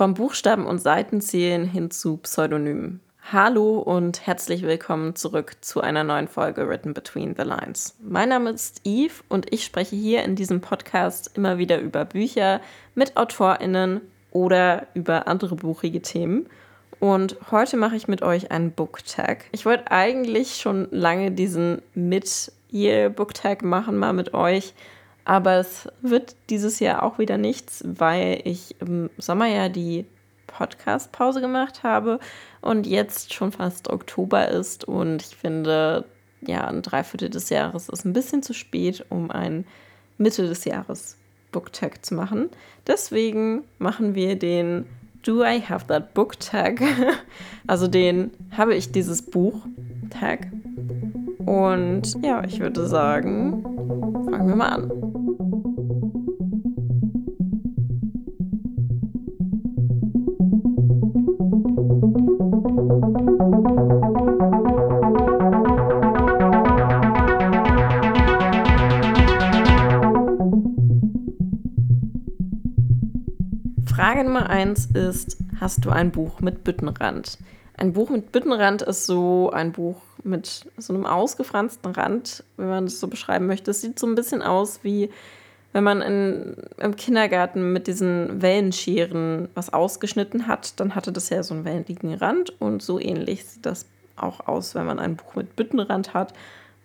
Vom 0.00 0.14
Buchstaben 0.14 0.64
und 0.64 0.78
Seitenzählen 0.78 1.66
hin 1.66 1.90
zu 1.90 2.16
Pseudonymen. 2.16 3.00
Hallo 3.30 3.80
und 3.80 4.26
herzlich 4.26 4.62
willkommen 4.62 5.14
zurück 5.14 5.56
zu 5.60 5.82
einer 5.82 6.04
neuen 6.04 6.26
Folge 6.26 6.66
Written 6.66 6.94
Between 6.94 7.34
the 7.36 7.42
Lines. 7.42 7.98
Mein 8.00 8.30
Name 8.30 8.48
ist 8.48 8.80
Eve 8.84 9.12
und 9.28 9.52
ich 9.52 9.62
spreche 9.62 9.96
hier 9.96 10.24
in 10.24 10.36
diesem 10.36 10.62
Podcast 10.62 11.32
immer 11.34 11.58
wieder 11.58 11.78
über 11.78 12.06
Bücher 12.06 12.62
mit 12.94 13.18
AutorInnen 13.18 14.00
oder 14.30 14.86
über 14.94 15.28
andere 15.28 15.54
buchige 15.54 16.00
Themen. 16.00 16.46
Und 16.98 17.36
heute 17.50 17.76
mache 17.76 17.96
ich 17.96 18.08
mit 18.08 18.22
euch 18.22 18.50
einen 18.50 18.72
Book 18.72 19.04
Tag. 19.04 19.44
Ich 19.52 19.66
wollte 19.66 19.90
eigentlich 19.90 20.56
schon 20.56 20.88
lange 20.90 21.30
diesen 21.30 21.82
Mid-Year 21.92 23.10
Book 23.10 23.34
Tag 23.34 23.62
machen, 23.62 23.98
mal 23.98 24.14
mit 24.14 24.32
euch. 24.32 24.72
Aber 25.30 25.58
es 25.58 25.86
wird 26.02 26.34
dieses 26.48 26.80
Jahr 26.80 27.04
auch 27.04 27.20
wieder 27.20 27.38
nichts, 27.38 27.84
weil 27.86 28.40
ich 28.42 28.74
im 28.80 29.10
Sommer 29.16 29.46
ja 29.46 29.68
die 29.68 30.04
Podcast-Pause 30.48 31.40
gemacht 31.40 31.84
habe 31.84 32.18
und 32.62 32.84
jetzt 32.84 33.32
schon 33.32 33.52
fast 33.52 33.88
Oktober 33.90 34.48
ist 34.48 34.82
und 34.82 35.22
ich 35.22 35.36
finde, 35.36 36.04
ja, 36.40 36.66
ein 36.66 36.82
Dreiviertel 36.82 37.30
des 37.30 37.48
Jahres 37.48 37.88
ist 37.88 38.04
ein 38.04 38.12
bisschen 38.12 38.42
zu 38.42 38.52
spät, 38.54 39.06
um 39.08 39.30
ein 39.30 39.66
Mitte 40.18 40.48
des 40.48 40.64
Jahres 40.64 41.16
Booktag 41.52 42.04
zu 42.04 42.16
machen. 42.16 42.48
Deswegen 42.88 43.62
machen 43.78 44.16
wir 44.16 44.36
den 44.36 44.84
Do 45.22 45.44
I 45.44 45.62
Have 45.62 45.86
That 45.86 46.12
Book 46.12 46.40
Tag? 46.40 46.82
also 47.68 47.86
den 47.86 48.32
habe 48.56 48.74
ich 48.74 48.90
dieses 48.90 49.22
Buch 49.22 49.64
Tag. 50.10 50.48
Und 51.46 52.16
ja, 52.20 52.42
ich 52.42 52.58
würde 52.58 52.88
sagen, 52.88 53.62
fangen 54.28 54.48
wir 54.48 54.56
mal 54.56 54.68
an. 54.70 55.19
Nummer 74.30 74.48
eins 74.48 74.86
ist: 74.86 75.38
Hast 75.58 75.84
du 75.84 75.90
ein 75.90 76.12
Buch 76.12 76.38
mit 76.38 76.62
Büttenrand? 76.62 77.36
Ein 77.76 77.92
Buch 77.92 78.10
mit 78.10 78.30
Büttenrand 78.30 78.80
ist 78.80 79.04
so 79.04 79.50
ein 79.50 79.72
Buch 79.72 79.96
mit 80.22 80.70
so 80.76 80.94
einem 80.94 81.04
ausgefransten 81.04 81.90
Rand, 81.90 82.44
wenn 82.56 82.68
man 82.68 82.84
das 82.84 83.00
so 83.00 83.08
beschreiben 83.08 83.48
möchte. 83.48 83.72
Es 83.72 83.80
sieht 83.80 83.98
so 83.98 84.06
ein 84.06 84.14
bisschen 84.14 84.40
aus 84.40 84.84
wie 84.84 85.10
wenn 85.72 85.82
man 85.82 86.00
in, 86.00 86.56
im 86.78 86.94
Kindergarten 86.94 87.72
mit 87.72 87.88
diesen 87.88 88.40
Wellenscheren 88.40 89.48
was 89.54 89.72
ausgeschnitten 89.72 90.46
hat, 90.46 90.78
dann 90.78 90.94
hatte 90.94 91.10
das 91.10 91.28
ja 91.30 91.42
so 91.42 91.54
einen 91.54 91.64
welligen 91.64 92.14
Rand 92.14 92.60
und 92.60 92.82
so 92.82 93.00
ähnlich 93.00 93.44
sieht 93.44 93.66
das 93.66 93.86
auch 94.14 94.46
aus, 94.46 94.76
wenn 94.76 94.86
man 94.86 95.00
ein 95.00 95.16
Buch 95.16 95.34
mit 95.34 95.56
Büttenrand 95.56 96.14
hat. 96.14 96.34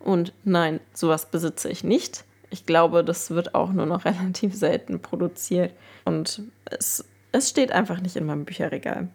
Und 0.00 0.32
nein, 0.42 0.80
sowas 0.92 1.26
besitze 1.26 1.68
ich 1.68 1.84
nicht. 1.84 2.24
Ich 2.50 2.66
glaube, 2.66 3.04
das 3.04 3.30
wird 3.30 3.54
auch 3.54 3.72
nur 3.72 3.86
noch 3.86 4.04
relativ 4.04 4.52
selten 4.56 4.98
produziert. 4.98 5.70
Und 6.04 6.42
es, 6.64 7.04
es 7.36 7.50
steht 7.50 7.72
einfach 7.72 8.00
nicht 8.00 8.16
in 8.16 8.26
meinem 8.26 8.44
Bücherregal. 8.44 9.08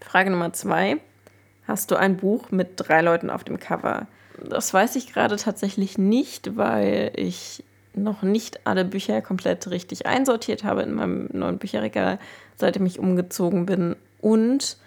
Frage 0.00 0.30
Nummer 0.30 0.52
zwei. 0.52 0.98
Hast 1.66 1.90
du 1.90 1.96
ein 1.96 2.16
Buch 2.16 2.50
mit 2.50 2.72
drei 2.76 3.02
Leuten 3.02 3.30
auf 3.30 3.44
dem 3.44 3.60
Cover? 3.60 4.08
Das 4.42 4.74
weiß 4.74 4.96
ich 4.96 5.12
gerade 5.12 5.36
tatsächlich 5.36 5.98
nicht, 5.98 6.56
weil 6.56 7.12
ich 7.14 7.64
noch 7.94 8.22
nicht 8.22 8.66
alle 8.66 8.84
Bücher 8.84 9.22
komplett 9.22 9.68
richtig 9.70 10.06
einsortiert 10.06 10.64
habe 10.64 10.82
in 10.82 10.94
meinem 10.94 11.28
neuen 11.32 11.58
Bücherregal, 11.58 12.18
seitdem 12.56 12.86
ich 12.86 12.98
umgezogen 12.98 13.66
bin. 13.66 13.96
Und 14.20 14.78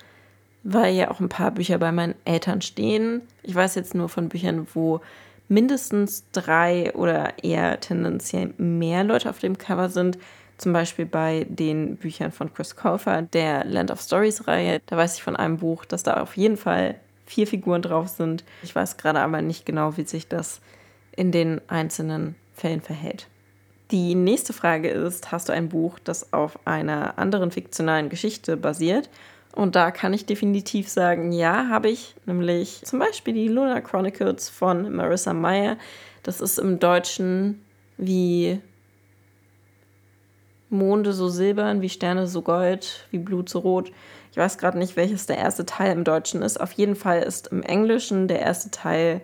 weil 0.64 0.95
ja 0.95 1.12
auch 1.12 1.19
ein 1.19 1.30
paar 1.30 1.52
Bücher 1.52 1.78
bei 1.78 1.92
meinen 1.92 2.16
Eltern 2.25 2.62
stehen. 2.62 3.22
Ich 3.44 3.53
weiß 3.53 3.75
jetzt 3.75 3.94
nur 3.94 4.09
von 4.09 4.30
Büchern, 4.30 4.67
wo 4.73 5.00
mindestens 5.47 6.25
drei 6.31 6.91
oder 6.94 7.44
eher 7.44 7.80
tendenziell 7.80 8.53
mehr 8.57 9.03
Leute 9.03 9.30
auf 9.30 9.40
dem 9.40 9.57
Cover 9.57 9.90
sind. 9.90 10.18
Zum 10.58 10.74
Beispiel 10.74 11.06
bei 11.06 11.46
den 11.50 11.98
Büchern 11.98 12.32
von 12.32 12.54
Chris 12.54 12.76
Colfer, 12.76 13.22
der 13.22 13.66
Land 13.66 13.92
of 13.92 14.02
Stories 14.02 14.48
Reihe. 14.48 14.82
Da 14.86 14.96
weiß 14.96 15.18
ich 15.18 15.24
von 15.24 15.36
einem 15.36 15.58
Buch, 15.58 15.86
dass 15.86 16.04
da 16.04 16.22
auf 16.22 16.38
jeden 16.38 16.58
Fall 16.58 16.96
vier 17.26 17.48
Figuren 17.48 17.82
drauf 17.82 18.08
sind. 18.08 18.44
Ich 18.64 18.76
weiß 18.76 18.98
gerade 18.98 19.20
aber 19.20 19.42
nicht 19.42 19.66
genau, 19.66 19.98
wie 19.98 20.06
sich 20.06 20.28
das 20.28 20.62
in 21.16 21.32
den 21.32 21.62
einzelnen 21.68 22.36
Fällen 22.54 22.82
verhält. 22.82 23.28
Die 23.92 24.16
nächste 24.16 24.54
Frage 24.54 24.90
ist, 24.90 25.32
hast 25.32 25.50
du 25.50 25.54
ein 25.54 25.70
Buch, 25.70 26.00
das 26.04 26.34
auf 26.34 26.58
einer 26.66 27.20
anderen 27.20 27.52
fiktionalen 27.52 28.10
Geschichte 28.10 28.58
basiert? 28.58 29.10
Und 29.54 29.76
da 29.76 29.92
kann 29.92 30.14
ich 30.14 30.26
definitiv 30.26 30.90
sagen, 30.90 31.32
ja, 31.32 31.70
habe 31.70 31.90
ich. 31.90 32.16
Nämlich 32.26 32.82
zum 32.84 33.00
Beispiel 33.00 33.34
die 33.34 33.48
Luna 33.48 33.82
Chronicles 33.82 34.50
von 34.50 34.94
Marissa 34.94 35.34
Meyer. 35.34 35.78
Das 36.24 36.42
ist 36.42 36.58
im 36.58 36.80
Deutschen 36.80 37.62
wie 37.98 38.60
Monde 40.70 41.14
so 41.14 41.30
silbern, 41.30 41.81
wie 41.81 41.90
Sterne 41.90 42.28
so 42.28 42.42
gold, 42.42 43.08
wie 43.12 43.20
Blut 43.20 43.50
so 43.50 43.59
rot. 43.59 43.92
Ich 44.31 44.38
weiß 44.38 44.58
gerade 44.58 44.78
nicht, 44.78 44.96
welches 44.96 45.28
der 45.28 45.38
erste 45.38 45.66
Teil 45.66 45.92
im 45.92 46.03
Deutschen 46.03 46.42
ist. 46.42 46.59
Auf 46.59 46.72
jeden 46.74 46.96
Fall 46.96 47.22
ist 47.22 47.48
im 47.48 47.64
Englischen 47.64 48.28
der 48.28 48.40
erste 48.40 48.72
Teil 48.72 49.22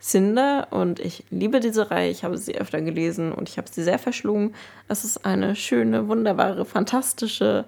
Cinder 0.00 0.68
und 0.70 0.98
ich 0.98 1.24
liebe 1.30 1.60
diese 1.60 1.90
Reihe. 1.90 2.10
Ich 2.10 2.24
habe 2.24 2.38
sie 2.38 2.58
öfter 2.58 2.80
gelesen 2.80 3.32
und 3.32 3.48
ich 3.48 3.58
habe 3.58 3.68
sie 3.70 3.82
sehr 3.82 3.98
verschlungen. 3.98 4.54
Es 4.88 5.04
ist 5.04 5.24
eine 5.26 5.54
schöne, 5.54 6.08
wunderbare, 6.08 6.64
fantastische 6.64 7.66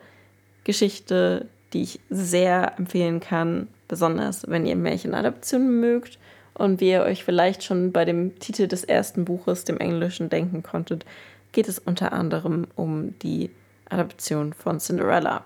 Geschichte, 0.65 1.47
die 1.73 1.83
ich 1.83 2.01
sehr 2.09 2.79
empfehlen 2.79 3.21
kann, 3.21 3.69
besonders 3.87 4.49
wenn 4.49 4.67
ihr 4.67 4.77
Märchenadaptionen 4.77 5.81
mögt 5.81 6.19
und 6.55 6.81
wie 6.81 6.91
ihr 6.91 7.03
euch 7.03 7.25
vielleicht 7.25 7.65
schon 7.65 7.93
bei 7.93 8.05
dem 8.05 8.39
Titel 8.39 8.67
des 8.67 8.85
ersten 8.85 9.25
Buches, 9.25 9.65
dem 9.65 9.79
Englischen, 9.79 10.31
denken 10.31 10.63
konntet, 10.63 11.05
geht 11.53 11.69
es 11.69 11.79
unter 11.79 12.13
anderem 12.13 12.67
um 12.75 13.19
die 13.21 13.51
Adaption 13.89 14.53
von 14.53 14.81
Cinderella. 14.81 15.45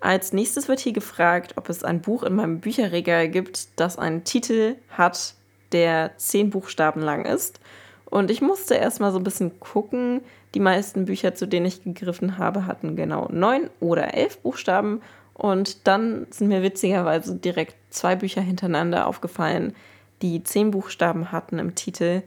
Als 0.00 0.32
nächstes 0.32 0.68
wird 0.68 0.80
hier 0.80 0.92
gefragt, 0.92 1.54
ob 1.56 1.70
es 1.70 1.82
ein 1.82 2.02
Buch 2.02 2.24
in 2.24 2.34
meinem 2.34 2.60
Bücherregal 2.60 3.28
gibt, 3.28 3.68
das 3.76 3.96
einen 3.96 4.24
Titel 4.24 4.76
hat, 4.90 5.34
der 5.72 6.12
zehn 6.18 6.50
Buchstaben 6.50 7.00
lang 7.00 7.24
ist. 7.24 7.58
Und 8.04 8.30
ich 8.30 8.42
musste 8.42 8.74
erstmal 8.74 9.12
so 9.12 9.18
ein 9.18 9.24
bisschen 9.24 9.58
gucken. 9.60 10.20
Die 10.54 10.60
meisten 10.60 11.06
Bücher, 11.06 11.34
zu 11.34 11.46
denen 11.46 11.66
ich 11.66 11.82
gegriffen 11.82 12.38
habe, 12.38 12.66
hatten 12.66 12.96
genau 12.96 13.28
neun 13.32 13.70
oder 13.80 14.14
elf 14.14 14.38
Buchstaben. 14.38 15.00
Und 15.32 15.86
dann 15.88 16.26
sind 16.30 16.48
mir 16.48 16.62
witzigerweise 16.62 17.34
direkt 17.34 17.74
zwei 17.90 18.14
Bücher 18.14 18.40
hintereinander 18.40 19.06
aufgefallen, 19.06 19.74
die 20.22 20.44
zehn 20.44 20.70
Buchstaben 20.70 21.32
hatten 21.32 21.58
im 21.58 21.74
Titel, 21.74 22.22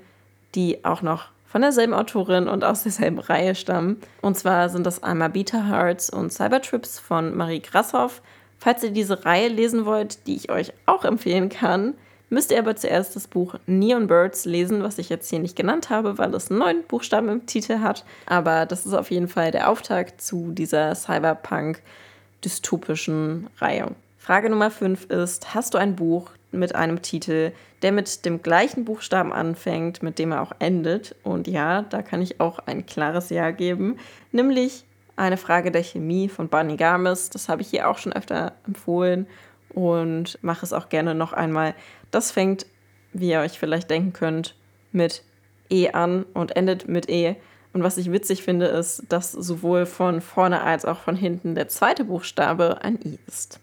die 0.56 0.84
auch 0.84 1.02
noch 1.02 1.30
von 1.48 1.62
derselben 1.62 1.94
Autorin 1.94 2.48
und 2.48 2.64
aus 2.64 2.84
derselben 2.84 3.20
Reihe 3.20 3.56
stammen. 3.56 3.98
Und 4.22 4.38
zwar 4.38 4.70
sind 4.70 4.86
das 4.86 5.02
einmal 5.02 5.30
Beta 5.30 5.68
Hearts 5.68 6.10
und 6.10 6.32
Cybertrips 6.32 7.00
von 7.00 7.36
Marie 7.36 7.62
Grashoff. 7.62 8.22
Falls 8.60 8.84
ihr 8.84 8.92
diese 8.92 9.26
Reihe 9.26 9.48
lesen 9.48 9.86
wollt, 9.86 10.28
die 10.28 10.36
ich 10.36 10.52
euch 10.52 10.74
auch 10.86 11.06
empfehlen 11.06 11.50
kann, 11.50 11.94
müsst 12.30 12.52
ihr 12.52 12.60
aber 12.60 12.76
zuerst 12.76 13.16
das 13.16 13.28
Buch 13.28 13.56
Neon 13.66 14.08
Birds 14.08 14.44
lesen, 14.46 14.84
was 14.84 14.98
ich 14.98 15.08
jetzt 15.10 15.30
hier 15.30 15.40
nicht 15.40 15.56
genannt 15.56 15.90
habe, 15.90 16.18
weil 16.18 16.36
es 16.36 16.50
neun 16.50 16.84
Buchstaben 16.84 17.30
im 17.30 17.46
Titel 17.46 17.80
hat. 17.80 18.04
Aber 18.26 18.66
das 18.66 18.86
ist 18.86 18.94
auf 18.94 19.10
jeden 19.12 19.30
Fall 19.30 19.52
der 19.52 19.70
Auftakt 19.70 20.22
zu 20.22 20.52
dieser 20.52 20.94
Cyberpunk-dystopischen 20.96 23.48
Reihe. 23.60 23.96
Frage 24.18 24.50
Nummer 24.50 24.72
5 24.72 25.06
ist: 25.06 25.54
Hast 25.54 25.74
du 25.74 25.78
ein 25.78 25.96
Buch 25.96 26.32
mit 26.52 26.76
einem 26.76 27.02
Titel, 27.02 27.52
der 27.82 27.92
mit 27.92 28.26
dem 28.26 28.42
gleichen 28.42 28.86
Buchstaben 28.86 29.34
anfängt, 29.34 30.02
mit 30.02 30.20
dem 30.20 30.32
er 30.32 30.42
auch 30.42 30.54
endet? 30.60 31.16
Und 31.24 31.48
ja, 31.48 31.84
da 31.84 32.02
kann 32.02 32.22
ich 32.22 32.40
auch 32.40 32.60
ein 32.60 32.86
klares 32.86 33.30
Ja 33.30 33.52
geben, 33.52 33.98
nämlich 34.32 34.86
eine 35.16 35.38
Frage 35.38 35.72
der 35.72 35.84
Chemie 35.84 36.30
von 36.30 36.48
Barney 36.48 36.78
Garmis. 36.78 37.30
Das 37.30 37.50
habe 37.50 37.62
ich 37.62 37.70
hier 37.70 37.90
auch 37.90 37.98
schon 37.98 38.14
öfter 38.14 38.54
empfohlen 38.66 39.28
und 39.70 40.38
mache 40.42 40.66
es 40.66 40.74
auch 40.74 40.90
gerne 40.90 41.16
noch 41.16 41.34
einmal. 41.34 41.74
Das 42.12 42.32
fängt, 42.32 42.66
wie 43.14 43.32
ihr 43.32 43.40
euch 43.40 43.60
vielleicht 43.60 43.90
denken 43.90 44.14
könnt, 44.14 44.56
mit 44.92 45.24
E 45.70 45.90
an 45.90 46.24
und 46.34 46.56
endet 46.56 46.88
mit 46.88 47.10
E. 47.10 47.36
Und 47.74 47.84
was 47.84 47.98
ich 47.98 48.12
witzig 48.12 48.44
finde, 48.44 48.68
ist, 48.68 49.04
dass 49.10 49.32
sowohl 49.32 49.86
von 49.86 50.22
vorne 50.22 50.62
als 50.62 50.86
auch 50.86 51.00
von 51.00 51.16
hinten 51.16 51.54
der 51.54 51.68
zweite 51.68 52.06
Buchstabe 52.06 52.80
ein 52.82 52.98
I 53.04 53.20
ist. 53.28 53.60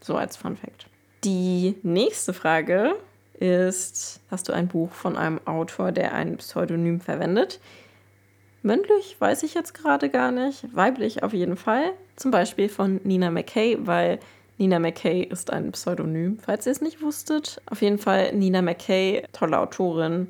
So 0.00 0.16
als 0.16 0.36
Fun 0.36 0.56
Fact. 0.56 0.89
Die 1.24 1.76
nächste 1.82 2.32
Frage 2.32 2.94
ist: 3.34 4.20
Hast 4.30 4.48
du 4.48 4.52
ein 4.52 4.68
Buch 4.68 4.92
von 4.92 5.16
einem 5.16 5.40
Autor, 5.46 5.92
der 5.92 6.14
ein 6.14 6.38
Pseudonym 6.38 7.00
verwendet? 7.00 7.60
Mündlich 8.62 9.16
weiß 9.18 9.42
ich 9.42 9.54
jetzt 9.54 9.74
gerade 9.74 10.08
gar 10.08 10.32
nicht. 10.32 10.64
Weiblich 10.74 11.22
auf 11.22 11.32
jeden 11.32 11.56
Fall. 11.56 11.92
Zum 12.16 12.30
Beispiel 12.30 12.68
von 12.68 13.00
Nina 13.04 13.30
McKay, 13.30 13.78
weil 13.80 14.18
Nina 14.58 14.78
McKay 14.78 15.22
ist 15.22 15.50
ein 15.50 15.72
Pseudonym, 15.72 16.38
falls 16.38 16.66
ihr 16.66 16.72
es 16.72 16.82
nicht 16.82 17.00
wusstet. 17.00 17.60
Auf 17.66 17.80
jeden 17.80 17.98
Fall 17.98 18.34
Nina 18.34 18.60
McKay, 18.60 19.24
tolle 19.32 19.58
Autorin. 19.58 20.28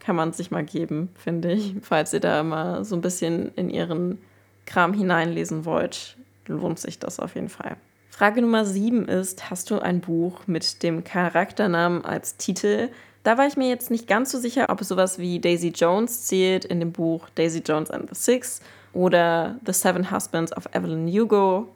Kann 0.00 0.16
man 0.16 0.32
sich 0.32 0.50
mal 0.50 0.64
geben, 0.64 1.10
finde 1.14 1.52
ich. 1.52 1.74
Falls 1.82 2.12
ihr 2.12 2.18
da 2.18 2.42
mal 2.42 2.84
so 2.84 2.96
ein 2.96 3.00
bisschen 3.00 3.52
in 3.54 3.70
ihren 3.70 4.18
Kram 4.66 4.94
hineinlesen 4.94 5.64
wollt, 5.64 6.16
lohnt 6.46 6.80
sich 6.80 6.98
das 6.98 7.20
auf 7.20 7.36
jeden 7.36 7.48
Fall. 7.48 7.76
Frage 8.14 8.42
Nummer 8.42 8.66
7 8.66 9.08
ist, 9.08 9.48
hast 9.48 9.70
du 9.70 9.78
ein 9.78 10.02
Buch 10.02 10.46
mit 10.46 10.82
dem 10.82 11.02
Charakternamen 11.02 12.04
als 12.04 12.36
Titel? 12.36 12.90
Da 13.22 13.38
war 13.38 13.46
ich 13.46 13.56
mir 13.56 13.70
jetzt 13.70 13.90
nicht 13.90 14.06
ganz 14.06 14.30
so 14.30 14.38
sicher, 14.38 14.66
ob 14.68 14.84
sowas 14.84 15.18
wie 15.18 15.40
Daisy 15.40 15.68
Jones 15.68 16.26
zählt 16.26 16.66
in 16.66 16.78
dem 16.78 16.92
Buch 16.92 17.30
Daisy 17.34 17.62
Jones 17.64 17.90
and 17.90 18.10
the 18.10 18.14
Six 18.14 18.60
oder 18.92 19.56
The 19.64 19.72
Seven 19.72 20.10
Husbands 20.10 20.54
of 20.54 20.66
Evelyn 20.74 21.08
Hugo 21.08 21.68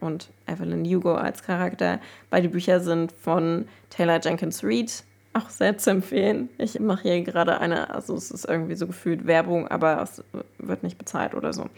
und 0.00 0.28
Evelyn 0.46 0.84
Hugo 0.84 1.14
als 1.14 1.42
Charakter. 1.42 2.00
Beide 2.28 2.50
Bücher 2.50 2.80
sind 2.80 3.10
von 3.10 3.66
Taylor 3.88 4.20
Jenkins 4.20 4.62
Reid. 4.62 5.04
Auch 5.32 5.48
sehr 5.48 5.78
zu 5.78 5.88
empfehlen. 5.88 6.50
Ich 6.58 6.78
mache 6.78 7.04
hier 7.04 7.22
gerade 7.22 7.60
eine, 7.60 7.88
also 7.94 8.14
es 8.14 8.30
ist 8.30 8.44
irgendwie 8.44 8.74
so 8.74 8.86
gefühlt 8.86 9.26
Werbung, 9.26 9.66
aber 9.68 10.02
es 10.02 10.22
wird 10.58 10.82
nicht 10.82 10.98
bezahlt 10.98 11.34
oder 11.34 11.54
so. 11.54 11.70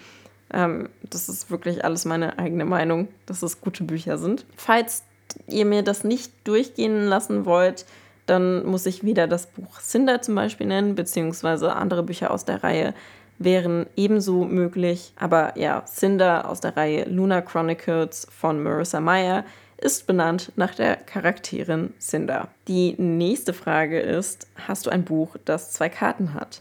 Ähm, 0.52 0.88
das 1.02 1.28
ist 1.28 1.50
wirklich 1.50 1.84
alles 1.84 2.04
meine 2.04 2.38
eigene 2.38 2.64
Meinung, 2.64 3.08
dass 3.26 3.42
es 3.42 3.60
gute 3.60 3.84
Bücher 3.84 4.18
sind. 4.18 4.44
Falls 4.56 5.04
ihr 5.46 5.64
mir 5.64 5.82
das 5.82 6.04
nicht 6.04 6.32
durchgehen 6.44 7.06
lassen 7.06 7.44
wollt, 7.44 7.86
dann 8.26 8.64
muss 8.66 8.86
ich 8.86 9.04
wieder 9.04 9.26
das 9.26 9.46
Buch 9.46 9.80
Cinder 9.80 10.22
zum 10.22 10.34
Beispiel 10.34 10.66
nennen, 10.66 10.94
beziehungsweise 10.94 11.74
andere 11.74 12.02
Bücher 12.02 12.30
aus 12.30 12.44
der 12.44 12.62
Reihe 12.62 12.94
wären 13.38 13.86
ebenso 13.96 14.44
möglich. 14.44 15.12
Aber 15.16 15.58
ja, 15.58 15.84
Cinder 15.86 16.48
aus 16.48 16.60
der 16.60 16.76
Reihe 16.76 17.08
Luna 17.08 17.40
Chronicles 17.40 18.26
von 18.30 18.62
Marissa 18.62 19.00
Meyer 19.00 19.44
ist 19.78 20.06
benannt 20.06 20.52
nach 20.56 20.74
der 20.74 20.96
Charakterin 20.96 21.94
Cinder. 21.98 22.48
Die 22.68 22.94
nächste 22.98 23.54
Frage 23.54 23.98
ist, 23.98 24.46
hast 24.68 24.86
du 24.86 24.90
ein 24.90 25.04
Buch, 25.04 25.36
das 25.44 25.72
zwei 25.72 25.88
Karten 25.88 26.34
hat? 26.34 26.60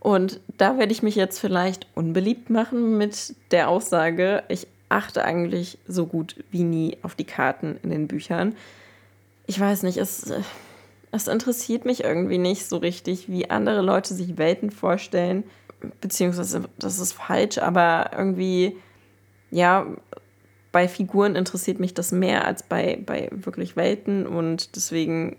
Und 0.00 0.40
da 0.56 0.78
werde 0.78 0.92
ich 0.92 1.02
mich 1.02 1.14
jetzt 1.14 1.38
vielleicht 1.38 1.86
unbeliebt 1.94 2.48
machen 2.48 2.96
mit 2.96 3.34
der 3.50 3.68
Aussage, 3.68 4.42
ich 4.48 4.66
achte 4.88 5.24
eigentlich 5.24 5.78
so 5.86 6.06
gut 6.06 6.42
wie 6.50 6.64
nie 6.64 6.96
auf 7.02 7.14
die 7.14 7.24
Karten 7.24 7.78
in 7.82 7.90
den 7.90 8.08
Büchern. 8.08 8.56
Ich 9.46 9.60
weiß 9.60 9.82
nicht, 9.82 9.98
es, 9.98 10.32
es 11.12 11.28
interessiert 11.28 11.84
mich 11.84 12.02
irgendwie 12.02 12.38
nicht 12.38 12.66
so 12.66 12.78
richtig, 12.78 13.28
wie 13.28 13.50
andere 13.50 13.82
Leute 13.82 14.14
sich 14.14 14.38
Welten 14.38 14.70
vorstellen. 14.70 15.44
Beziehungsweise, 16.00 16.64
das 16.78 16.98
ist 16.98 17.12
falsch, 17.12 17.58
aber 17.58 18.10
irgendwie, 18.16 18.76
ja, 19.50 19.86
bei 20.72 20.88
Figuren 20.88 21.36
interessiert 21.36 21.78
mich 21.78 21.94
das 21.94 22.12
mehr 22.12 22.46
als 22.46 22.62
bei, 22.62 23.00
bei 23.04 23.28
wirklich 23.32 23.76
Welten 23.76 24.26
und 24.26 24.76
deswegen 24.76 25.36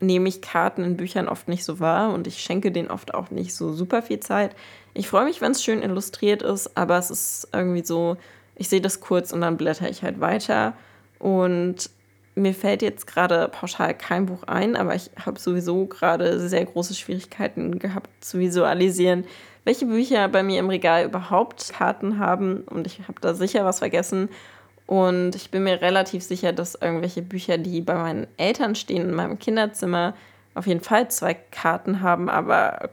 nehme 0.00 0.28
ich 0.28 0.42
Karten 0.42 0.84
in 0.84 0.96
Büchern 0.96 1.28
oft 1.28 1.48
nicht 1.48 1.64
so 1.64 1.80
wahr 1.80 2.12
und 2.12 2.26
ich 2.26 2.38
schenke 2.38 2.72
denen 2.72 2.90
oft 2.90 3.14
auch 3.14 3.30
nicht 3.30 3.54
so 3.54 3.72
super 3.72 4.02
viel 4.02 4.20
Zeit. 4.20 4.54
Ich 4.92 5.08
freue 5.08 5.24
mich, 5.24 5.40
wenn 5.40 5.52
es 5.52 5.62
schön 5.62 5.82
illustriert 5.82 6.42
ist, 6.42 6.76
aber 6.76 6.98
es 6.98 7.10
ist 7.10 7.48
irgendwie 7.52 7.84
so, 7.84 8.16
ich 8.56 8.68
sehe 8.68 8.80
das 8.80 9.00
kurz 9.00 9.32
und 9.32 9.40
dann 9.40 9.56
blätter 9.56 9.88
ich 9.88 10.02
halt 10.02 10.20
weiter. 10.20 10.74
Und 11.18 11.90
mir 12.34 12.54
fällt 12.54 12.82
jetzt 12.82 13.06
gerade 13.06 13.48
pauschal 13.48 13.94
kein 13.94 14.26
Buch 14.26 14.42
ein, 14.44 14.76
aber 14.76 14.94
ich 14.94 15.10
habe 15.24 15.38
sowieso 15.38 15.86
gerade 15.86 16.40
sehr 16.48 16.64
große 16.64 16.94
Schwierigkeiten 16.94 17.78
gehabt 17.78 18.10
zu 18.20 18.38
visualisieren, 18.38 19.24
welche 19.64 19.86
Bücher 19.86 20.28
bei 20.28 20.42
mir 20.42 20.58
im 20.58 20.68
Regal 20.68 21.04
überhaupt 21.04 21.72
Karten 21.72 22.18
haben. 22.18 22.62
Und 22.62 22.86
ich 22.86 23.00
habe 23.08 23.20
da 23.20 23.34
sicher 23.34 23.64
was 23.64 23.78
vergessen. 23.78 24.28
Und 24.86 25.34
ich 25.34 25.50
bin 25.50 25.64
mir 25.64 25.80
relativ 25.80 26.22
sicher, 26.22 26.52
dass 26.52 26.74
irgendwelche 26.74 27.22
Bücher, 27.22 27.58
die 27.58 27.80
bei 27.80 27.94
meinen 27.94 28.26
Eltern 28.36 28.74
stehen 28.74 29.08
in 29.08 29.14
meinem 29.14 29.38
Kinderzimmer, 29.38 30.14
auf 30.54 30.66
jeden 30.66 30.80
Fall 30.80 31.10
zwei 31.10 31.34
Karten 31.34 32.00
haben, 32.00 32.28
aber 32.28 32.90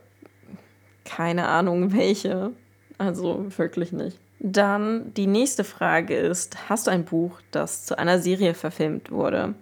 keine 1.04 1.48
Ahnung 1.48 1.94
welche. 1.94 2.52
Also 2.98 3.46
wirklich 3.58 3.92
nicht. 3.92 4.18
Dann 4.40 5.14
die 5.14 5.28
nächste 5.28 5.64
Frage 5.64 6.16
ist, 6.16 6.70
hast 6.70 6.88
du 6.88 6.92
ein 6.92 7.06
Buch, 7.06 7.40
das 7.52 7.86
zu 7.86 7.98
einer 7.98 8.20
Serie 8.20 8.54
verfilmt 8.54 9.12
wurde? 9.12 9.54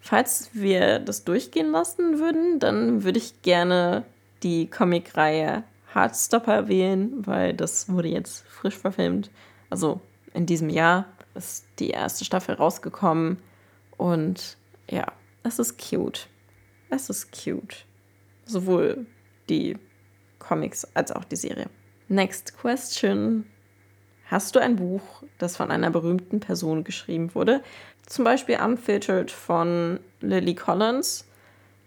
Falls 0.00 0.50
wir 0.52 1.00
das 1.00 1.24
durchgehen 1.24 1.72
lassen 1.72 2.18
würden, 2.18 2.60
dann 2.60 3.02
würde 3.02 3.18
ich 3.18 3.42
gerne 3.42 4.04
die 4.42 4.68
Comicreihe 4.68 5.64
Heartstopper 5.92 6.68
wählen, 6.68 7.26
weil 7.26 7.54
das 7.54 7.88
wurde 7.90 8.08
jetzt 8.08 8.46
frisch 8.46 8.76
verfilmt. 8.76 9.30
Also 9.70 10.00
in 10.34 10.46
diesem 10.46 10.70
Jahr 10.70 11.06
ist 11.38 11.64
die 11.78 11.90
erste 11.90 12.24
Staffel 12.24 12.54
rausgekommen 12.56 13.38
und 13.96 14.56
ja, 14.90 15.06
es 15.42 15.58
ist 15.58 15.78
cute. 15.78 16.28
Es 16.90 17.08
ist 17.08 17.30
cute. 17.32 17.84
Sowohl 18.44 19.06
die 19.48 19.76
Comics 20.38 20.86
als 20.94 21.12
auch 21.12 21.24
die 21.24 21.36
Serie. 21.36 21.66
Next 22.08 22.56
question. 22.58 23.46
Hast 24.26 24.54
du 24.54 24.60
ein 24.60 24.76
Buch, 24.76 25.22
das 25.38 25.56
von 25.56 25.70
einer 25.70 25.90
berühmten 25.90 26.40
Person 26.40 26.84
geschrieben 26.84 27.34
wurde? 27.34 27.62
Zum 28.06 28.24
Beispiel 28.24 28.58
Unfiltered 28.62 29.30
von 29.30 30.00
Lily 30.20 30.54
Collins. 30.54 31.26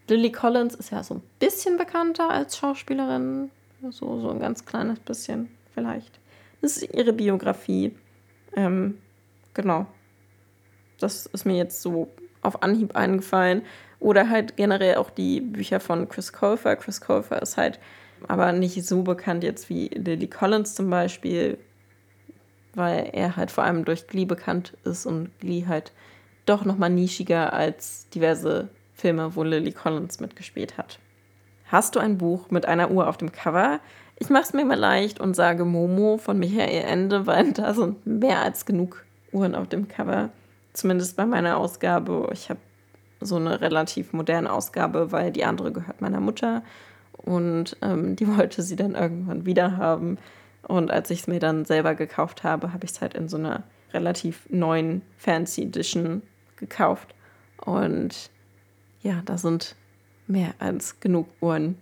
Lily 0.08 0.32
Collins 0.32 0.76
ist 0.76 0.92
ja 0.92 1.04
so 1.04 1.16
ein 1.16 1.24
bisschen 1.40 1.78
bekannter 1.78 2.30
als 2.30 2.58
Schauspielerin. 2.58 3.52
So, 3.90 4.20
so 4.20 4.30
ein 4.30 4.40
ganz 4.40 4.66
kleines 4.66 5.00
bisschen 5.00 5.50
vielleicht. 5.74 6.20
Das 6.62 6.78
ist 6.78 6.94
ihre 6.94 7.14
Biografie. 7.14 7.96
Ähm, 8.56 8.98
Genau. 9.54 9.86
Das 11.00 11.26
ist 11.26 11.46
mir 11.46 11.58
jetzt 11.58 11.82
so 11.82 12.10
auf 12.42 12.64
Anhieb 12.64 12.96
eingefallen. 12.96 13.64
Oder 14.00 14.30
halt 14.30 14.58
generell 14.58 14.96
auch 14.96 15.10
die 15.10 15.42
Bücher 15.42 15.80
von 15.80 16.10
Chris 16.10 16.34
Colfer. 16.34 16.76
Chris 16.76 17.02
Colfer 17.02 17.42
ist 17.42 17.58
halt 17.58 17.80
aber 18.28 18.52
nicht 18.52 18.84
so 18.86 19.04
bekannt 19.04 19.44
jetzt 19.44 19.70
wie 19.70 19.88
Lily 19.90 20.28
Collins 20.28 20.76
zum 20.76 20.90
Beispiel, 20.90 21.58
weil 22.74 23.10
er 23.14 23.36
halt 23.36 23.52
vor 23.52 23.64
allem 23.64 23.86
durch 23.86 24.08
Glee 24.08 24.26
bekannt 24.26 24.78
ist 24.84 25.06
und 25.06 25.32
Glee 25.40 25.66
halt 25.68 25.92
doch 26.46 26.66
nochmal 26.66 26.90
nischiger 26.90 27.54
als 27.54 28.10
diverse 28.10 28.70
Filme, 28.94 29.36
wo 29.36 29.44
Lily 29.44 29.72
Collins 29.72 30.20
mitgespielt 30.20 30.78
hat. 30.78 31.00
Hast 31.68 31.96
du 31.96 32.00
ein 32.00 32.18
Buch 32.18 32.52
mit 32.52 32.66
einer 32.66 32.92
Uhr 32.92 33.08
auf 33.08 33.18
dem 33.18 33.32
Cover? 33.32 33.80
Ich 34.18 34.30
mache 34.30 34.44
es 34.44 34.54
mir 34.54 34.66
mal 34.66 34.78
leicht 34.78 35.20
und 35.20 35.36
sage 35.36 35.66
Momo 35.66 36.18
von 36.18 36.38
Michael 36.38 36.84
Ende, 36.84 37.26
weil 37.28 37.52
da 37.54 37.74
sind 37.74 38.06
mehr 38.06 38.42
als 38.42 38.66
genug 38.66 39.06
Uhren 39.32 39.56
auf 39.56 39.68
dem 39.68 39.88
Cover. 39.88 40.30
Zumindest 40.74 41.18
bei 41.18 41.26
meiner 41.26 41.58
Ausgabe. 41.58 42.30
Ich 42.34 42.50
habe 42.50 42.60
so 43.20 43.36
eine 43.36 43.62
relativ 43.62 44.14
moderne 44.14 44.52
Ausgabe, 44.52 45.12
weil 45.12 45.32
die 45.32 45.46
andere 45.46 45.72
gehört 45.72 46.02
meiner 46.02 46.20
Mutter. 46.20 46.64
Und 47.14 47.78
ähm, 47.82 48.16
die 48.16 48.28
wollte 48.38 48.62
sie 48.62 48.76
dann 48.76 48.96
irgendwann 48.96 49.46
wieder 49.46 49.78
haben. 49.78 50.18
Und 50.64 50.92
als 50.92 51.10
ich 51.10 51.22
es 51.22 51.28
mir 51.28 51.40
dann 51.40 51.66
selber 51.66 51.96
gekauft 51.96 52.44
habe, 52.44 52.74
habe 52.74 52.86
ich 52.86 52.92
es 52.92 53.02
halt 53.02 53.14
in 53.14 53.28
so 53.28 53.38
einer 53.38 53.64
relativ 53.94 54.48
neuen 54.50 55.02
Fancy 55.18 55.64
Edition 55.64 56.22
gekauft. 56.56 57.14
Und 57.58 58.30
ja, 59.02 59.22
da 59.26 59.38
sind 59.38 59.76
mehr 60.28 60.54
als 60.60 61.00
genug 61.00 61.28
Uhren 61.42 61.78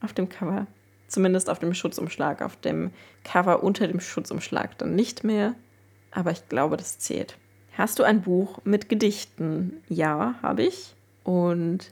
auf 0.00 0.12
dem 0.12 0.28
Cover. 0.28 0.66
Zumindest 1.08 1.48
auf 1.48 1.58
dem 1.58 1.74
Schutzumschlag. 1.74 2.42
Auf 2.42 2.56
dem 2.56 2.90
Cover 3.22 3.62
unter 3.62 3.86
dem 3.86 4.00
Schutzumschlag 4.00 4.76
dann 4.78 4.94
nicht 4.94 5.24
mehr 5.24 5.54
aber 6.14 6.30
ich 6.30 6.48
glaube, 6.48 6.76
das 6.76 6.98
zählt. 6.98 7.36
Hast 7.76 7.98
du 7.98 8.04
ein 8.04 8.22
Buch 8.22 8.60
mit 8.64 8.88
Gedichten? 8.88 9.82
Ja, 9.88 10.36
habe 10.42 10.62
ich. 10.62 10.94
Und 11.24 11.90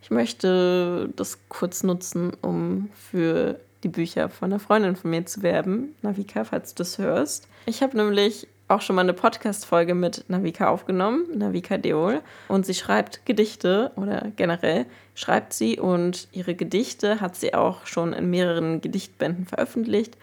ich 0.00 0.10
möchte 0.10 1.10
das 1.16 1.38
kurz 1.48 1.82
nutzen, 1.82 2.32
um 2.40 2.88
für 2.94 3.60
die 3.84 3.88
Bücher 3.88 4.28
von 4.28 4.50
einer 4.50 4.60
Freundin 4.60 4.96
von 4.96 5.10
mir 5.10 5.26
zu 5.26 5.42
werben. 5.42 5.94
Navika, 6.02 6.44
falls 6.44 6.74
du 6.74 6.82
das 6.82 6.98
hörst. 6.98 7.48
Ich 7.66 7.82
habe 7.82 7.96
nämlich 7.96 8.48
auch 8.68 8.80
schon 8.80 8.96
mal 8.96 9.02
eine 9.02 9.12
Podcast-Folge 9.12 9.94
mit 9.94 10.24
Navika 10.28 10.68
aufgenommen, 10.68 11.26
Navika 11.34 11.76
Deol. 11.76 12.22
Und 12.48 12.64
sie 12.64 12.74
schreibt 12.74 13.26
Gedichte 13.26 13.92
oder 13.96 14.32
generell 14.36 14.86
schreibt 15.14 15.52
sie 15.52 15.78
und 15.78 16.28
ihre 16.32 16.54
Gedichte 16.54 17.20
hat 17.20 17.36
sie 17.36 17.54
auch 17.54 17.86
schon 17.86 18.14
in 18.14 18.30
mehreren 18.30 18.80
Gedichtbänden 18.80 19.46
veröffentlicht. 19.46 20.16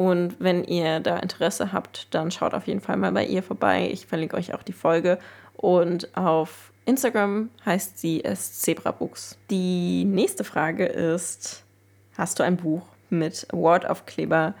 Und 0.00 0.36
wenn 0.38 0.64
ihr 0.64 1.00
da 1.00 1.18
Interesse 1.18 1.74
habt, 1.74 2.14
dann 2.14 2.30
schaut 2.30 2.54
auf 2.54 2.66
jeden 2.66 2.80
Fall 2.80 2.96
mal 2.96 3.12
bei 3.12 3.26
ihr 3.26 3.42
vorbei. 3.42 3.90
Ich 3.92 4.06
verlinke 4.06 4.34
euch 4.34 4.54
auch 4.54 4.62
die 4.62 4.72
Folge. 4.72 5.18
Und 5.58 6.16
auf 6.16 6.72
Instagram 6.86 7.50
heißt 7.66 7.98
sie 7.98 8.24
es 8.24 8.60
Zebrabooks. 8.60 9.36
Die 9.50 10.06
nächste 10.06 10.42
Frage 10.42 10.86
ist: 10.86 11.64
Hast 12.16 12.38
du 12.38 12.44
ein 12.44 12.56
Buch 12.56 12.86
mit 13.10 13.46
Award-Aufkleber? 13.52 14.54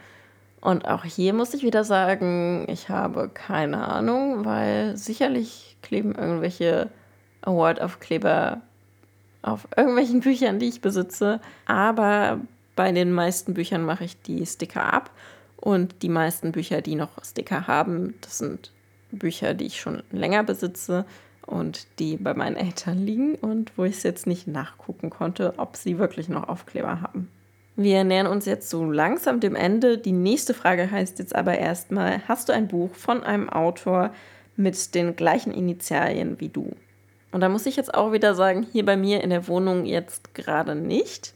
Und 0.60 0.86
auch 0.86 1.04
hier 1.04 1.32
muss 1.32 1.54
ich 1.54 1.62
wieder 1.62 1.84
sagen, 1.84 2.66
ich 2.68 2.90
habe 2.90 3.30
keine 3.32 3.88
Ahnung, 3.88 4.44
weil 4.44 4.98
sicherlich 4.98 5.78
kleben 5.80 6.16
irgendwelche 6.16 6.90
Award-Aufkleber 7.40 8.60
auf 9.40 9.66
irgendwelchen 9.74 10.20
Büchern, 10.20 10.58
die 10.58 10.68
ich 10.68 10.82
besitze. 10.82 11.40
Aber 11.64 12.40
bei 12.80 12.90
den 12.92 13.12
meisten 13.12 13.52
Büchern 13.52 13.84
mache 13.84 14.04
ich 14.04 14.22
die 14.22 14.46
Sticker 14.46 14.90
ab 14.90 15.10
und 15.58 16.00
die 16.00 16.08
meisten 16.08 16.50
Bücher, 16.50 16.80
die 16.80 16.94
noch 16.94 17.10
Sticker 17.22 17.66
haben, 17.66 18.14
das 18.22 18.38
sind 18.38 18.72
Bücher, 19.10 19.52
die 19.52 19.66
ich 19.66 19.78
schon 19.78 20.02
länger 20.10 20.44
besitze 20.44 21.04
und 21.44 21.86
die 21.98 22.16
bei 22.16 22.32
meinen 22.32 22.56
Eltern 22.56 23.04
liegen 23.04 23.34
und 23.34 23.76
wo 23.76 23.84
ich 23.84 23.98
es 23.98 24.02
jetzt 24.02 24.26
nicht 24.26 24.46
nachgucken 24.46 25.10
konnte, 25.10 25.52
ob 25.58 25.76
sie 25.76 25.98
wirklich 25.98 26.30
noch 26.30 26.48
Aufkleber 26.48 27.02
haben. 27.02 27.28
Wir 27.76 28.02
nähern 28.02 28.26
uns 28.26 28.46
jetzt 28.46 28.70
so 28.70 28.90
langsam 28.90 29.40
dem 29.40 29.56
Ende. 29.56 29.98
Die 29.98 30.12
nächste 30.12 30.54
Frage 30.54 30.90
heißt 30.90 31.18
jetzt 31.18 31.36
aber 31.36 31.58
erstmal, 31.58 32.26
hast 32.28 32.48
du 32.48 32.54
ein 32.54 32.66
Buch 32.66 32.94
von 32.94 33.22
einem 33.22 33.50
Autor 33.50 34.14
mit 34.56 34.94
den 34.94 35.16
gleichen 35.16 35.52
Initialien 35.52 36.40
wie 36.40 36.48
du? 36.48 36.74
Und 37.30 37.42
da 37.42 37.50
muss 37.50 37.66
ich 37.66 37.76
jetzt 37.76 37.92
auch 37.92 38.12
wieder 38.12 38.34
sagen, 38.34 38.66
hier 38.72 38.86
bei 38.86 38.96
mir 38.96 39.22
in 39.22 39.28
der 39.28 39.48
Wohnung 39.48 39.84
jetzt 39.84 40.32
gerade 40.32 40.74
nicht. 40.74 41.34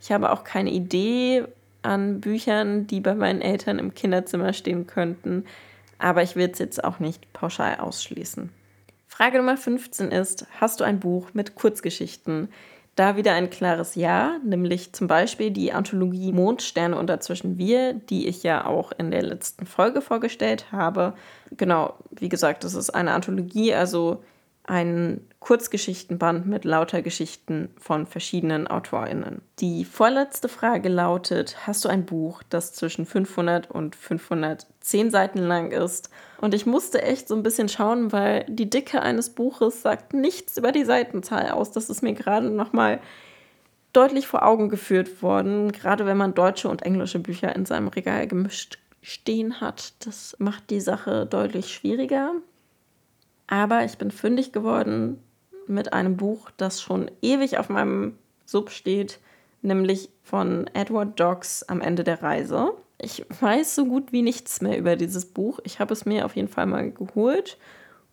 Ich 0.00 0.12
habe 0.12 0.30
auch 0.30 0.44
keine 0.44 0.70
Idee 0.70 1.44
an 1.82 2.20
Büchern, 2.20 2.86
die 2.86 3.00
bei 3.00 3.14
meinen 3.14 3.40
Eltern 3.40 3.78
im 3.78 3.94
Kinderzimmer 3.94 4.52
stehen 4.52 4.86
könnten. 4.86 5.44
Aber 5.98 6.22
ich 6.22 6.36
will 6.36 6.50
es 6.50 6.58
jetzt 6.58 6.84
auch 6.84 6.98
nicht 6.98 7.32
pauschal 7.32 7.76
ausschließen. 7.76 8.50
Frage 9.06 9.38
Nummer 9.38 9.56
15 9.56 10.10
ist, 10.10 10.46
hast 10.60 10.80
du 10.80 10.84
ein 10.84 11.00
Buch 11.00 11.30
mit 11.32 11.54
Kurzgeschichten? 11.54 12.48
Da 12.96 13.16
wieder 13.16 13.32
ein 13.32 13.50
klares 13.50 13.94
Ja, 13.94 14.38
nämlich 14.42 14.92
zum 14.92 15.06
Beispiel 15.06 15.50
die 15.50 15.72
Anthologie 15.72 16.32
Mondsterne 16.32 16.96
und 16.96 17.08
dazwischen 17.08 17.58
wir, 17.58 17.92
die 17.92 18.26
ich 18.26 18.42
ja 18.42 18.66
auch 18.66 18.92
in 18.96 19.10
der 19.10 19.22
letzten 19.22 19.66
Folge 19.66 20.00
vorgestellt 20.00 20.72
habe. 20.72 21.14
Genau, 21.56 21.94
wie 22.10 22.30
gesagt, 22.30 22.64
das 22.64 22.74
ist 22.74 22.90
eine 22.90 23.12
Anthologie, 23.12 23.74
also 23.74 24.22
ein 24.66 25.20
Kurzgeschichtenband 25.40 26.46
mit 26.46 26.64
lauter 26.64 27.02
Geschichten 27.02 27.68
von 27.78 28.06
verschiedenen 28.06 28.66
AutorInnen. 28.66 29.40
Die 29.60 29.84
vorletzte 29.84 30.48
Frage 30.48 30.88
lautet: 30.88 31.66
Hast 31.66 31.84
du 31.84 31.88
ein 31.88 32.04
Buch, 32.04 32.42
das 32.50 32.72
zwischen 32.72 33.06
500 33.06 33.70
und 33.70 33.94
510 33.94 35.10
Seiten 35.10 35.38
lang 35.38 35.70
ist? 35.70 36.10
Und 36.40 36.52
ich 36.52 36.66
musste 36.66 37.02
echt 37.02 37.28
so 37.28 37.36
ein 37.36 37.42
bisschen 37.42 37.68
schauen, 37.68 38.12
weil 38.12 38.44
die 38.48 38.68
Dicke 38.68 39.02
eines 39.02 39.30
Buches 39.30 39.82
sagt 39.82 40.14
nichts 40.14 40.56
über 40.56 40.72
die 40.72 40.84
Seitenzahl 40.84 41.50
aus. 41.50 41.70
Das 41.70 41.88
ist 41.88 42.02
mir 42.02 42.14
gerade 42.14 42.50
nochmal 42.50 43.00
deutlich 43.92 44.26
vor 44.26 44.44
Augen 44.44 44.68
geführt 44.68 45.22
worden, 45.22 45.72
gerade 45.72 46.06
wenn 46.06 46.16
man 46.16 46.34
deutsche 46.34 46.68
und 46.68 46.82
englische 46.82 47.18
Bücher 47.18 47.54
in 47.56 47.64
seinem 47.64 47.88
Regal 47.88 48.26
gemischt 48.26 48.78
stehen 49.00 49.60
hat. 49.60 49.94
Das 50.04 50.36
macht 50.38 50.70
die 50.70 50.80
Sache 50.80 51.24
deutlich 51.24 51.72
schwieriger. 51.72 52.32
Aber 53.46 53.84
ich 53.84 53.98
bin 53.98 54.10
fündig 54.10 54.52
geworden 54.52 55.22
mit 55.66 55.92
einem 55.92 56.16
Buch, 56.16 56.50
das 56.56 56.80
schon 56.80 57.10
ewig 57.22 57.58
auf 57.58 57.68
meinem 57.68 58.18
Sub 58.44 58.70
steht, 58.70 59.18
nämlich 59.62 60.10
von 60.22 60.68
Edward 60.74 61.18
Docks 61.18 61.62
Am 61.64 61.80
Ende 61.80 62.04
der 62.04 62.22
Reise. 62.22 62.72
Ich 62.98 63.24
weiß 63.40 63.74
so 63.74 63.84
gut 63.84 64.12
wie 64.12 64.22
nichts 64.22 64.60
mehr 64.60 64.78
über 64.78 64.96
dieses 64.96 65.26
Buch. 65.26 65.60
Ich 65.64 65.80
habe 65.80 65.92
es 65.92 66.06
mir 66.06 66.24
auf 66.24 66.36
jeden 66.36 66.48
Fall 66.48 66.66
mal 66.66 66.90
geholt 66.90 67.58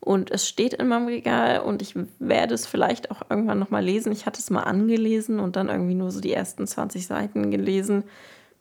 und 0.00 0.30
es 0.30 0.46
steht 0.46 0.74
in 0.74 0.88
meinem 0.88 1.06
Regal 1.06 1.60
und 1.60 1.80
ich 1.80 1.94
werde 2.18 2.54
es 2.54 2.66
vielleicht 2.66 3.10
auch 3.10 3.22
irgendwann 3.30 3.58
noch 3.58 3.70
mal 3.70 3.84
lesen. 3.84 4.12
Ich 4.12 4.26
hatte 4.26 4.40
es 4.40 4.50
mal 4.50 4.64
angelesen 4.64 5.40
und 5.40 5.56
dann 5.56 5.68
irgendwie 5.68 5.94
nur 5.94 6.10
so 6.10 6.20
die 6.20 6.32
ersten 6.32 6.66
20 6.66 7.06
Seiten 7.06 7.50
gelesen 7.50 8.04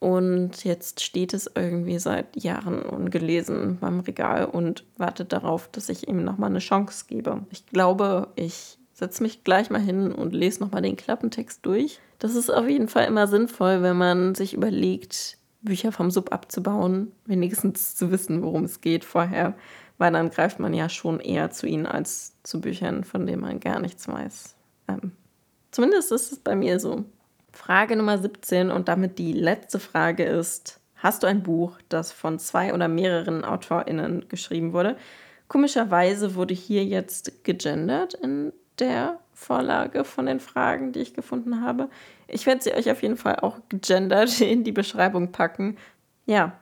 und 0.04 0.66
jetzt 0.66 1.02
steht 1.02 1.34
es 1.34 1.50
irgendwie 1.56 1.98
seit 1.98 2.36
Jahren 2.36 2.82
ungelesen 2.82 3.78
beim 3.80 4.02
Regal 4.02 4.44
und 4.44 4.84
wartet 4.98 5.32
darauf, 5.32 5.70
dass 5.72 5.88
ich 5.88 6.10
ihm 6.10 6.26
nochmal 6.26 6.50
eine 6.50 6.60
Chance 6.60 7.06
gebe. 7.08 7.46
Ich 7.52 7.66
glaube, 7.68 8.28
ich 8.36 8.78
setze 8.92 9.24
mich 9.24 9.46
gleich 9.46 9.70
mal 9.70 9.80
hin 9.80 10.12
und 10.12 10.34
lese 10.34 10.60
nochmal 10.60 10.82
den 10.82 10.98
Klappentext 10.98 11.66
durch. 11.66 12.02
Das 12.20 12.36
ist 12.36 12.50
auf 12.50 12.68
jeden 12.68 12.90
Fall 12.90 13.06
immer 13.06 13.28
sinnvoll, 13.28 13.82
wenn 13.82 13.96
man 13.96 14.36
sich 14.36 14.54
überlegt, 14.54 15.38
Bücher 15.62 15.94
vom 15.94 16.12
Sub 16.12 16.34
abzubauen, 16.34 17.14
wenigstens 17.26 17.96
zu 17.96 18.12
wissen, 18.12 18.44
worum 18.44 18.66
es 18.66 18.82
geht 18.82 19.06
vorher, 19.06 19.56
weil 19.98 20.12
dann 20.12 20.32
greift 20.32 20.60
man 20.60 20.74
ja 20.74 20.90
schon 20.90 21.22
eher 21.22 21.50
zu 21.52 21.66
ihnen 21.66 21.86
als 21.86 22.34
zu 22.44 22.60
Büchern, 22.60 23.06
von 23.06 23.26
denen 23.26 23.42
man 23.42 23.62
gar 23.62 23.80
nichts 23.80 24.06
weiß. 24.06 24.56
Ähm, 24.90 25.14
zumindest 25.72 26.12
ist 26.12 26.34
es 26.34 26.40
bei 26.40 26.58
mir 26.58 26.82
so. 26.82 27.06
Frage 27.54 27.96
Nummer 27.96 28.18
17 28.18 28.72
und 28.72 28.88
damit 28.88 29.20
die 29.20 29.32
letzte 29.32 29.80
Frage 29.80 30.26
ist, 30.26 30.80
hast 30.96 31.24
du 31.24 31.28
ein 31.28 31.44
Buch, 31.44 31.78
das 31.88 32.12
von 32.12 32.40
zwei 32.40 32.74
oder 32.74 32.88
mehreren 32.88 33.46
AutorInnen 33.46 34.28
geschrieben 34.28 34.74
wurde? 34.74 34.98
Komischerweise 35.48 36.36
wurde 36.36 36.56
hier 36.56 36.84
jetzt 36.84 37.44
gegendert 37.44 38.16
in 38.16 38.52
der 38.80 39.20
Vorlage 39.34 40.04
von 40.04 40.26
den 40.26 40.40
Fragen, 40.40 40.94
die 40.94 41.00
ich 41.00 41.14
gefunden 41.14 41.62
habe. 41.62 41.90
Ich 42.28 42.46
werde 42.46 42.64
sie 42.64 42.74
euch 42.74 42.90
auf 42.90 43.04
jeden 43.04 43.18
Fall 43.18 43.38
auch 43.38 43.60
gegendert 43.70 44.42
in 44.42 44.64
die 44.64 44.72
Beschreibung 44.72 45.32
packen. 45.32 45.78
Ja, 46.26 46.58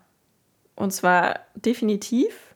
und 0.76 0.92
zwar 0.92 1.40
definitiv 1.56 2.51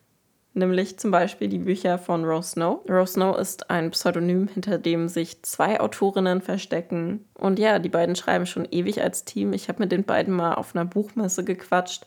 nämlich 0.56 0.98
zum 0.98 1.12
Beispiel 1.12 1.48
die 1.48 1.60
Bücher 1.60 1.98
von 1.98 2.24
Rose 2.24 2.52
Snow. 2.52 2.80
Rose 2.90 3.14
Snow 3.14 3.38
ist 3.38 3.70
ein 3.70 3.92
Pseudonym, 3.92 4.48
hinter 4.48 4.78
dem 4.78 5.08
sich 5.08 5.44
zwei 5.44 5.80
Autorinnen 5.80 6.42
verstecken. 6.42 7.26
Und 7.36 7.60
ja, 7.60 7.80
die 7.80 7.90
beiden 7.90 8.16
schreiben 8.16 8.46
schon 8.46 8.68
ewig 8.72 9.02
als 9.02 9.26
Team. 9.26 9.54
Ich 9.54 9.68
habe 9.68 9.84
mit 9.84 9.92
den 9.92 10.04
beiden 10.04 10.34
mal 10.34 10.56
auf 10.56 10.76
einer 10.76 10.86
Buchmesse 10.86 11.44
gequatscht. 11.44 12.06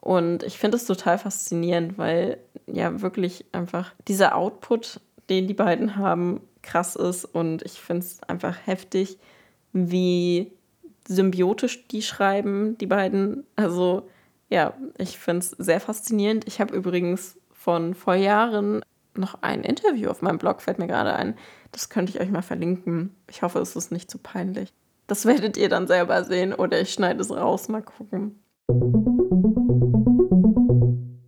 Und 0.00 0.42
ich 0.42 0.58
finde 0.58 0.78
es 0.78 0.86
total 0.86 1.18
faszinierend, 1.18 1.96
weil 1.98 2.38
ja 2.66 3.02
wirklich 3.02 3.44
einfach 3.52 3.94
dieser 4.08 4.36
Output, 4.36 5.00
den 5.30 5.46
die 5.46 5.54
beiden 5.54 5.96
haben, 5.96 6.40
krass 6.62 6.96
ist. 6.96 7.24
Und 7.24 7.62
ich 7.62 7.80
finde 7.80 8.04
es 8.04 8.22
einfach 8.24 8.56
heftig, 8.64 9.18
wie 9.72 10.50
symbiotisch 11.06 11.86
die 11.88 12.02
schreiben, 12.02 12.76
die 12.78 12.86
beiden. 12.86 13.44
Also 13.54 14.08
ja, 14.48 14.74
ich 14.98 15.18
finde 15.18 15.38
es 15.40 15.50
sehr 15.50 15.80
faszinierend. 15.80 16.46
Ich 16.46 16.60
habe 16.60 16.74
übrigens 16.74 17.38
von 17.62 17.94
vor 17.94 18.14
Jahren 18.14 18.84
noch 19.14 19.38
ein 19.42 19.62
Interview 19.62 20.10
auf 20.10 20.20
meinem 20.20 20.38
Blog, 20.38 20.62
fällt 20.62 20.78
mir 20.78 20.88
gerade 20.88 21.14
ein. 21.14 21.36
Das 21.70 21.88
könnte 21.88 22.10
ich 22.12 22.20
euch 22.20 22.30
mal 22.30 22.42
verlinken. 22.42 23.14
Ich 23.30 23.42
hoffe, 23.42 23.60
es 23.60 23.76
ist 23.76 23.92
nicht 23.92 24.10
zu 24.10 24.18
peinlich. 24.18 24.72
Das 25.06 25.26
werdet 25.26 25.56
ihr 25.56 25.68
dann 25.68 25.86
selber 25.86 26.24
sehen 26.24 26.52
oder 26.52 26.80
ich 26.80 26.92
schneide 26.92 27.20
es 27.20 27.30
raus, 27.30 27.68
mal 27.68 27.82
gucken. 27.82 28.42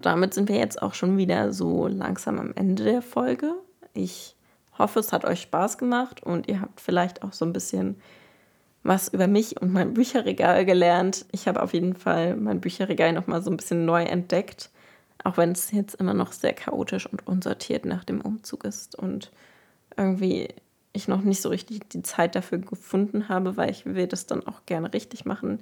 Damit 0.00 0.35
sind 0.35 0.49
wir 0.49 0.57
jetzt 0.57 0.83
auch 0.83 0.95
schon 0.95 1.17
wieder 1.19 1.53
so 1.53 1.87
langsam 1.87 2.41
am 2.41 2.53
Ende 2.55 2.83
der 2.83 3.03
Folge. 3.03 3.55
Ich 3.93 4.35
hoffe, 4.76 4.99
es 4.99 5.12
hat 5.12 5.25
euch 5.25 5.43
Spaß 5.43 5.79
gemacht 5.79 6.23
und 6.23 6.49
ihr 6.49 6.61
habt 6.61 6.81
vielleicht 6.81 7.23
auch 7.23 7.33
so 7.33 7.45
ein 7.45 7.53
bisschen 7.53 7.97
was 8.83 9.09
über 9.09 9.29
mich 9.29 9.61
und 9.62 9.73
mein 9.73 9.95
Bücherregal 9.95 10.64
gelernt. 10.64 11.26
Ich 11.31 11.47
habe 11.47 11.62
auf 11.62 11.73
jeden 11.75 11.95
Fall 11.95 12.37
mein 12.37 12.61
Bücherregal 12.61 13.12
noch 13.12 13.29
mal 13.29 13.41
so 13.41 13.50
ein 13.50 13.57
bisschen 13.57 13.85
neu 13.85 14.03
entdeckt 14.03 14.71
auch 15.23 15.37
wenn 15.37 15.52
es 15.52 15.71
jetzt 15.71 15.94
immer 15.94 16.14
noch 16.14 16.33
sehr 16.33 16.52
chaotisch 16.52 17.06
und 17.06 17.26
unsortiert 17.26 17.85
nach 17.85 18.04
dem 18.04 18.21
Umzug 18.21 18.64
ist 18.64 18.99
und 18.99 19.30
irgendwie 19.97 20.49
ich 20.92 21.09
noch 21.09 21.23
nicht 21.23 21.42
so 21.42 21.49
richtig 21.49 21.88
die 21.88 22.02
Zeit 22.02 22.35
dafür 22.35 22.59
gefunden 22.59 23.28
habe, 23.28 23.56
weil 23.56 23.71
ich 23.71 23.85
will 23.85 24.06
das 24.06 24.26
dann 24.26 24.47
auch 24.47 24.64
gerne 24.66 24.92
richtig 24.92 25.25
machen. 25.25 25.61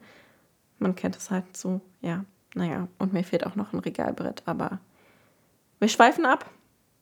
Man 0.79 0.95
kennt 0.95 1.17
es 1.17 1.31
halt 1.31 1.57
so, 1.57 1.81
ja, 2.01 2.25
naja, 2.55 2.89
und 2.99 3.13
mir 3.13 3.25
fehlt 3.25 3.47
auch 3.47 3.57
noch 3.57 3.73
ein 3.73 3.79
Regalbrett, 3.79 4.43
aber 4.47 4.79
wir 5.79 5.89
schweifen 5.89 6.27
ab. 6.27 6.49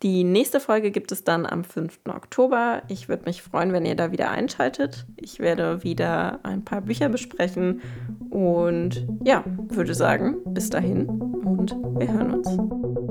Die 0.02 0.24
nächste 0.24 0.60
Folge 0.60 0.90
gibt 0.90 1.12
es 1.12 1.24
dann 1.24 1.44
am 1.44 1.62
5. 1.62 2.00
Oktober. 2.08 2.82
Ich 2.88 3.10
würde 3.10 3.24
mich 3.26 3.42
freuen, 3.42 3.74
wenn 3.74 3.84
ihr 3.84 3.96
da 3.96 4.12
wieder 4.12 4.30
einschaltet. 4.30 5.04
Ich 5.16 5.40
werde 5.40 5.82
wieder 5.84 6.40
ein 6.42 6.64
paar 6.64 6.80
Bücher 6.80 7.10
besprechen 7.10 7.82
und 8.30 9.06
ja, 9.24 9.44
würde 9.68 9.94
sagen, 9.94 10.36
bis 10.46 10.70
dahin 10.70 11.06
und 11.06 11.76
wir 11.98 12.10
hören 12.10 12.32
uns. 12.32 13.09